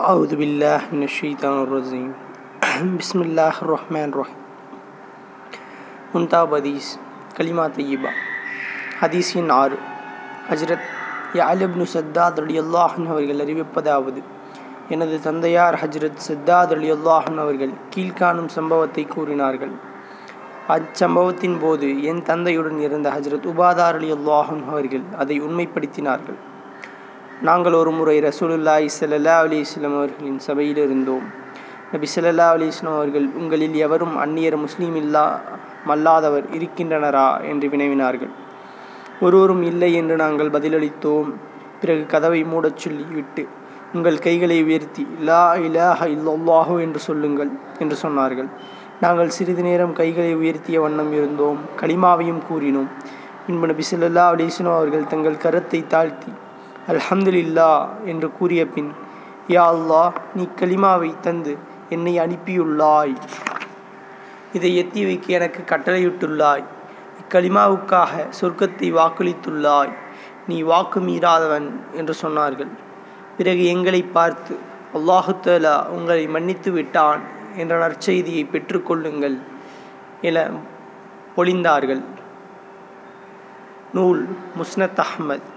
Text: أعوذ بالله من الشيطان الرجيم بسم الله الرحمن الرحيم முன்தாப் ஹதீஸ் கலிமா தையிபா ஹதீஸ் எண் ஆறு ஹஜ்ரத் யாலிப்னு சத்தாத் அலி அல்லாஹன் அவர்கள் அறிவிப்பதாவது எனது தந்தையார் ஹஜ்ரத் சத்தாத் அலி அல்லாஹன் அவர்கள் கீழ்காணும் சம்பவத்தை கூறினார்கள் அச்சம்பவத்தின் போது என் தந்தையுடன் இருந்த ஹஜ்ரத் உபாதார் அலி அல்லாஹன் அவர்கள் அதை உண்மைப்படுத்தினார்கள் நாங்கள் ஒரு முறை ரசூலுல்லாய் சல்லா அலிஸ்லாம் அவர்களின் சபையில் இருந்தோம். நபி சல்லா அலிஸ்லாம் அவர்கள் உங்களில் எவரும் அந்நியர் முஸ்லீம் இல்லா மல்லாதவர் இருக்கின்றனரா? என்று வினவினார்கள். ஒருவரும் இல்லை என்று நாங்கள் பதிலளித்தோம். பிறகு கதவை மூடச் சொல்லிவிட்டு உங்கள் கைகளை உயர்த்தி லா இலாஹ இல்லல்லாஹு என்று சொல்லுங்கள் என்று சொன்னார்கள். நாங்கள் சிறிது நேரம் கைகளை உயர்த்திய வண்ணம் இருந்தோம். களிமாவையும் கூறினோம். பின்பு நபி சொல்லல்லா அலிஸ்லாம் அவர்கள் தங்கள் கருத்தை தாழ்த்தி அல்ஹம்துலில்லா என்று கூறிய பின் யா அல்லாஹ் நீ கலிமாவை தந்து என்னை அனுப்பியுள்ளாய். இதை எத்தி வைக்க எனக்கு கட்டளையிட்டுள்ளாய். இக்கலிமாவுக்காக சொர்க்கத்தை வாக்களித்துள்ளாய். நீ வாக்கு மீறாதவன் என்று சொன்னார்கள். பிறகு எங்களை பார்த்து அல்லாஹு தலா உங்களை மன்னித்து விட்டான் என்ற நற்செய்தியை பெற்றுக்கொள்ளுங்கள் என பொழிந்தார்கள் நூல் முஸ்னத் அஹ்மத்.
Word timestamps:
أعوذ 0.00 0.32
بالله 0.36 0.80
من 0.92 1.02
الشيطان 1.04 1.56
الرجيم 1.62 2.10
بسم 2.94 3.18
الله 3.22 3.54
الرحمن 3.62 4.08
الرحيم 4.08 4.40
முன்தாப் 6.14 6.52
ஹதீஸ் 6.54 6.88
கலிமா 7.36 7.64
தையிபா 7.76 8.10
ஹதீஸ் 9.00 9.30
எண் 9.40 9.52
ஆறு 9.52 9.76
ஹஜ்ரத் 10.48 10.84
யாலிப்னு 11.38 11.86
சத்தாத் 11.94 12.38
அலி 12.42 12.56
அல்லாஹன் 12.62 13.08
அவர்கள் 13.12 13.40
அறிவிப்பதாவது 13.44 14.20
எனது 14.88 15.16
தந்தையார் 15.26 15.78
ஹஜ்ரத் 15.82 16.22
சத்தாத் 16.28 16.74
அலி 16.76 16.90
அல்லாஹன் 16.96 17.40
அவர்கள் 17.44 17.72
கீழ்காணும் 17.94 18.50
சம்பவத்தை 18.58 19.04
கூறினார்கள் 19.14 19.74
அச்சம்பவத்தின் 20.68 21.58
போது 21.64 21.88
என் 22.10 22.22
தந்தையுடன் 22.30 22.80
இருந்த 22.86 23.10
ஹஜ்ரத் 23.16 23.48
உபாதார் 23.52 23.98
அலி 24.00 24.10
அல்லாஹன் 24.18 24.64
அவர்கள் 24.72 25.04
அதை 25.24 25.38
உண்மைப்படுத்தினார்கள் 25.48 26.38
நாங்கள் 27.42 27.72
ஒரு 27.72 27.90
முறை 27.90 28.20
ரசூலுல்லாய் 28.20 28.88
சல்லா 29.00 29.34
அலிஸ்லாம் 29.38 29.96
அவர்களின் 29.96 30.38
சபையில் 30.38 30.76
இருந்தோம். 30.76 31.22
நபி 31.92 32.08
சல்லா 32.14 32.46
அலிஸ்லாம் 32.50 32.94
அவர்கள் 32.94 33.28
உங்களில் 33.34 33.74
எவரும் 33.74 34.18
அந்நியர் 34.18 34.56
முஸ்லீம் 34.56 34.96
இல்லா 34.96 35.40
மல்லாதவர் 35.86 36.44
இருக்கின்றனரா? 36.52 37.48
என்று 37.48 37.68
வினவினார்கள். 37.68 38.30
ஒருவரும் 39.20 39.62
இல்லை 39.62 39.94
என்று 39.94 40.16
நாங்கள் 40.16 40.50
பதிலளித்தோம். 40.50 41.32
பிறகு 41.80 42.06
கதவை 42.06 42.44
மூடச் 42.44 42.76
சொல்லிவிட்டு 42.76 43.48
உங்கள் 43.94 44.18
கைகளை 44.18 44.62
உயர்த்தி 44.62 45.06
லா 45.20 45.54
இலாஹ 45.54 46.06
இல்லல்லாஹு 46.06 46.80
என்று 46.80 46.98
சொல்லுங்கள் 46.98 47.50
என்று 47.78 47.96
சொன்னார்கள். 48.02 48.48
நாங்கள் 49.00 49.28
சிறிது 49.28 49.62
நேரம் 49.62 49.92
கைகளை 49.92 50.36
உயர்த்திய 50.36 50.80
வண்ணம் 50.80 51.12
இருந்தோம். 51.12 51.58
களிமாவையும் 51.80 52.40
கூறினோம். 52.50 52.88
பின்பு 53.46 53.66
நபி 53.66 53.82
சொல்லல்லா 53.90 54.24
அலிஸ்லாம் 54.32 54.76
அவர்கள் 54.76 55.06
தங்கள் 55.06 55.36
கருத்தை 55.36 55.86
தாழ்த்தி 55.86 56.32
அல்ஹம்துலில்லா 56.88 57.88
என்று 58.04 58.32
கூறிய 58.32 58.66
பின் 58.66 58.92
யா 59.48 59.64
அல்லாஹ் 59.74 60.12
நீ 60.34 60.48
கலிமாவை 60.56 61.20
தந்து 61.20 61.56
என்னை 61.88 62.18
அனுப்பியுள்ளாய். 62.18 63.16
இதை 64.52 64.70
எத்தி 64.82 65.04
வைக்க 65.04 65.32
எனக்கு 65.32 65.76
கட்டளையிட்டுள்ளாய். 65.76 66.64
இக்கலிமாவுக்காக 67.20 68.12
சொர்க்கத்தை 68.40 68.88
வாக்களித்துள்ளாய். 69.00 69.92
நீ 70.46 70.62
வாக்கு 70.62 71.00
மீறாதவன் 71.00 71.68
என்று 71.92 72.14
சொன்னார்கள். 72.22 72.72
பிறகு 73.36 73.64
எங்களை 73.64 74.02
பார்த்து 74.02 74.58
அல்லாஹு 74.94 75.40
தலா 75.40 75.86
உங்களை 75.86 76.26
மன்னித்து 76.26 76.70
விட்டான் 76.70 77.22
என்ற 77.56 77.88
நற்செய்தியை 77.88 78.44
பெற்றுக்கொள்ளுங்கள் 78.52 79.38
என 80.20 80.46
பொழிந்தார்கள் 81.36 82.02
நூல் 83.92 84.22
முஸ்னத் 84.58 85.02
அஹ்மத். 85.06 85.48